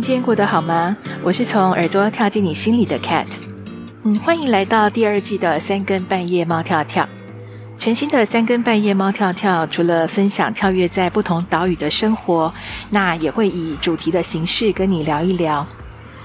[0.00, 0.96] 今天过得好吗？
[1.24, 3.26] 我是从耳朵跳进你心里的 Cat。
[4.04, 7.06] 嗯，欢迎来到第二季的三更半夜猫跳跳。
[7.76, 12.54] 全新的三更半夜猫跳跳，除了分享跳跃在不同岛屿的生活，
[12.90, 15.66] 那也会以主题的形式跟你聊一聊。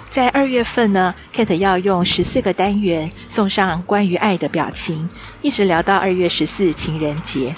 [0.08, 5.10] 在二月份呢，Cat 要用十四个单元送上关于爱的表情，
[5.42, 7.56] 一直聊到二月十四情人节。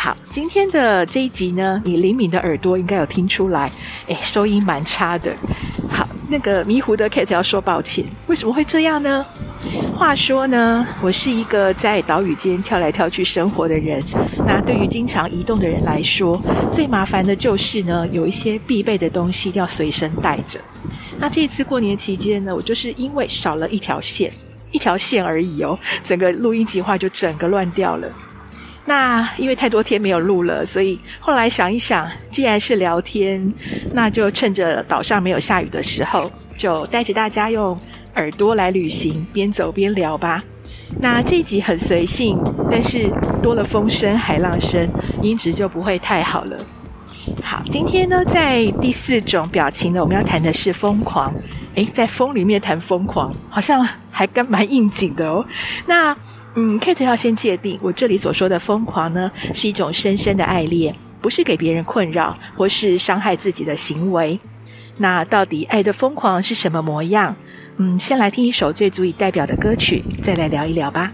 [0.00, 3.68] 好，今天的这一集呢，你灵敏的耳朵应该有听出来，
[4.06, 5.34] 诶，收音蛮差的。
[5.90, 9.26] 好，那个迷糊的 Cat 要说抱歉，为什么会这样呢？
[9.92, 14.00] 话说呢，我是一个在岛屿间跳来跳去生活的人。
[14.46, 16.40] 那对于经常移动的人来说，
[16.70, 20.60] 最麻烦的就是呢，有一些必备的东西要随身带着。
[21.18, 24.32] 那这次过年期间呢，我就是因为少了一条线，
[24.70, 28.08] 一条线而已哦，整个录音计划就整个乱掉了。
[28.88, 33.52] 那因为太多天没有录了，所以后来想一想，既然是聊天，
[33.92, 37.78] 那就趁着岛上没有下雨的时候，就带着大家用
[38.14, 40.42] 耳朵来旅行，边走边聊吧。
[40.98, 42.40] 那这一集很随性，
[42.70, 43.10] 但是
[43.42, 44.88] 多了风声、海浪声，
[45.20, 46.56] 音质就不会太好了。
[47.42, 51.30] 好，今天呢，在第四种表情呢，我们要谈的是疯狂。
[51.74, 55.44] 诶，在风里面谈疯狂，好像还跟蛮应景的哦。
[55.84, 56.16] 那。
[56.60, 64.40] 嗯，Kate 要先界定，我这里所说的疯狂呢，是一种深深的爱恋，不是给别人困扰或是伤害自己的行为。
[64.96, 67.36] 那到底爱的疯狂是什么模样？
[67.76, 71.12] 嗯，先来听一首最足以代表的歌曲，再来聊一聊吧。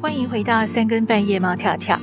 [0.00, 1.98] 欢迎回到三更半夜猫跳跳。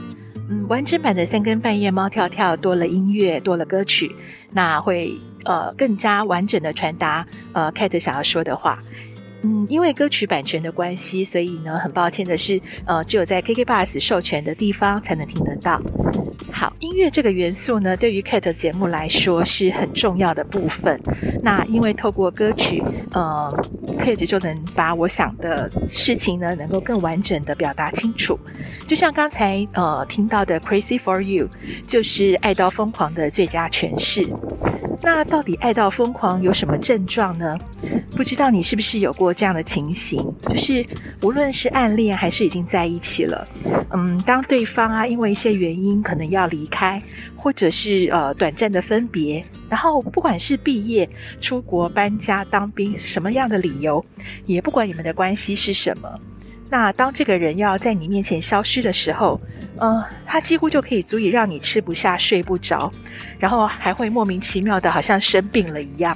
[0.49, 4.11] 嗯，完整版的三更半夜猫跳跳多了音乐，多了歌曲，
[4.51, 8.79] 那会呃更加完整的传达呃 Cat 想要说的话。
[9.41, 15.81] 嗯，因为歌曲版权的关系，所以呢，很抱歉的是，呃，只有在 KKBOX 授权的地方才能听得到。
[16.51, 20.99] 好，音乐这个元素呢，对于 Cat 节目来说是很重要的部分。
[21.41, 22.83] 那因为透过歌曲，
[23.13, 23.49] 呃
[23.99, 28.37] ，Cat 就能把我想的事情呢，能够更完整的表达清楚。
[28.87, 31.47] 就像刚才呃听到的《Crazy for You》，
[31.87, 34.27] 就是爱到疯狂的最佳诠释。
[35.01, 37.57] 那到底爱到疯狂有什么症状呢？
[38.17, 40.85] 不知道你是不是有过这样的情形，就是
[41.21, 43.47] 无论是暗恋还是已经在一起了，
[43.91, 47.01] 嗯，当对方啊因为一些原因可能要离开，
[47.35, 51.09] 或者是呃短暂的分别，然后不管是毕业、
[51.41, 54.03] 出国、搬家、当兵，什么样的理由，
[54.45, 56.09] 也不管你们的关系是什么。
[56.71, 59.41] 那当这个人要在你面前消失的时候，
[59.77, 62.91] 呃，他几乎就可以足以让你吃不下、睡不着，
[63.39, 66.15] 然后还会莫名其妙的，好像生病了一样。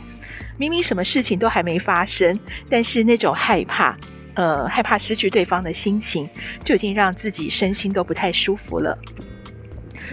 [0.57, 2.37] 明明什么事情都还没发生，
[2.69, 3.97] 但是那种害怕，
[4.35, 6.29] 呃，害怕失去对方的心情，
[6.63, 8.97] 就已经让自己身心都不太舒服了。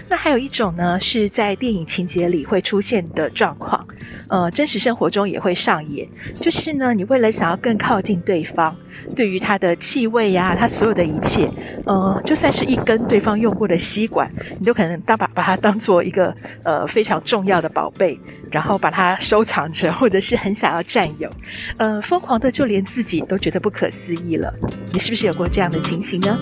[0.09, 3.85] 那还有一种呢，是在电影情节里会出现的状况，
[4.27, 6.07] 呃，真实生活中也会上演。
[6.39, 8.75] 就是呢，你为了想要更靠近对方，
[9.15, 11.49] 对于他的气味呀、他所有的一切，
[11.85, 14.29] 呃，就算是一根对方用过的吸管，
[14.59, 18.19] 你都可能当把把它当做一个呃非常重要的宝贝，
[18.51, 21.29] 然后把它收藏着，或者是很想要占有，
[21.77, 24.53] 呃，疯狂的就连自己都觉得不可思议了。
[24.91, 26.37] 你是不是有过这样的情形呢？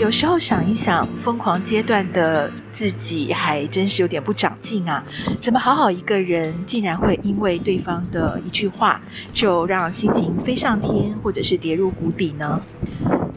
[0.00, 5.04] 有时候想一想，疯狂阶段的自己还真是有点不长进啊！
[5.38, 8.98] 怎么好好一个人，竟然会因为对方的一句话，
[9.34, 12.58] 就让心情飞上天，或者是跌入谷底呢？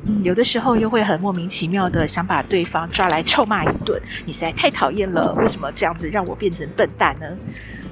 [0.05, 7.27] 嗯，有的时候又会很莫名其妙的想把对方抓来臭骂一顿，你实在太讨厌了，为什么这样子让我变成笨蛋呢？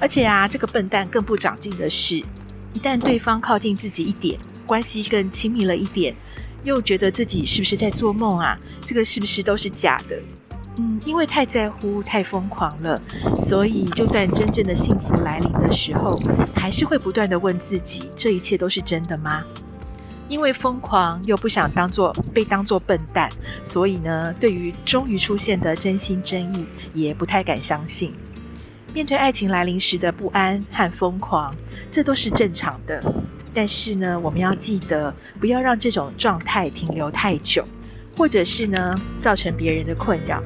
[0.00, 2.16] 而且啊，这个笨蛋更不长进的是，
[2.72, 6.14] 一旦对方靠近自己一点，关系更亲密了一点。
[6.64, 8.58] 又觉得自己是不是在做梦啊？
[8.84, 10.16] 这个是不是都是假的？
[10.78, 13.00] 嗯，因为太在乎、太疯狂了，
[13.42, 16.18] 所以就算真正的幸福来临的时候，
[16.54, 19.44] 还是会不断地问自己：这一切都是真的吗？
[20.28, 23.28] 因为疯狂又不想当做被当做笨蛋，
[23.62, 26.64] 所以呢，对于终于出现的真心真意，
[26.94, 28.14] 也不太敢相信。
[28.94, 31.54] 面对爱情来临时的不安和疯狂，
[31.90, 33.02] 这都是正常的。
[33.54, 37.64] 但是呢，我们要记得不要让这种状态停留太久，
[38.16, 40.42] 或者是呢，造成别人的困扰。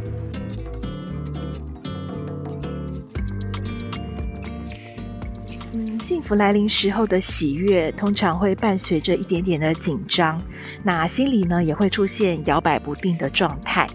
[5.73, 10.43] 嗯，幸福来临时候的喜悦，通常会伴随着一点点的紧张，
[10.83, 13.87] 那心里呢也会出现摇摆不定的状态。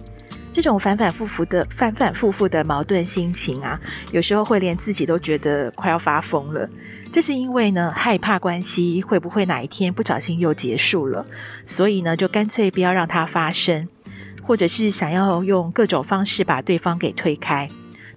[0.53, 3.79] 这种反反复复的、反反复复的矛盾心情啊，
[4.11, 6.69] 有时候会连自己都觉得快要发疯了。
[7.11, 11.25] 这是因为呢，害怕关系会不会哪一天不小心又结束了，
[11.65, 13.87] 所以呢，就干脆不要让它发生，
[14.41, 17.67] 或者是想要用各种方式把对方给推开，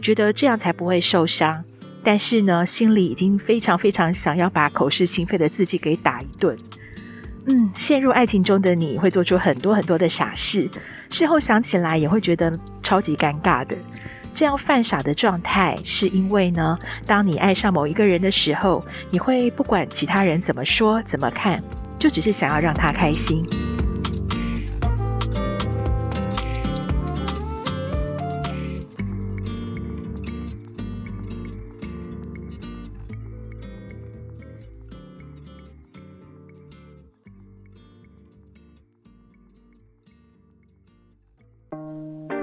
[0.01, 1.65] 觉得这样才不会受伤。
[2.05, 6.57] 但是呢，心里已经非常非常想要把口是心非的自己给打一顿。
[7.47, 10.69] 嗯，陷入爱情中的你会做出很多很多的傻事。
[11.11, 13.77] 事后想起来也会觉得超级尴尬的。
[14.35, 16.77] 这样犯傻的状态，是因为呢，
[17.07, 21.63] 当你爱上某一个人的时候，你会不管其他人怎么说、怎么看，
[21.99, 23.47] 就只是想要让他开心。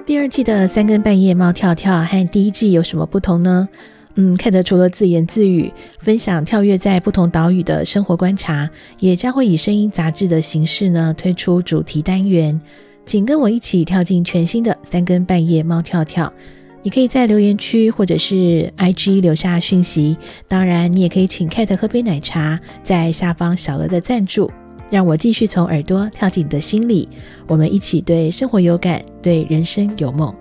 [0.05, 3.69] 第二季的三更半夜猫跳跳和第一季有什么不同呢？
[4.15, 8.69] 嗯，Kate 除了自言自语分享跳跃在不同岛屿的生活观察，
[8.99, 12.59] 也将会以声音杂志的形式呢推出主题单元，
[13.05, 16.33] 请跟我一起跳进全新的三更半夜猫跳跳。
[16.83, 24.51] 你可以在留言区或者是 IG 留下讯息，当然你也可以请 Kate 喝杯奶茶，在下方小额的赞助。
[24.91, 27.07] 让我继续从耳朵跳进你的心里，
[27.47, 30.35] 我们一起对生活有感，对人生有梦。